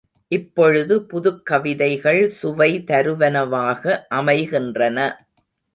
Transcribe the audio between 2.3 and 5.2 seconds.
சுவை தருவனவாக அமைகின்றன.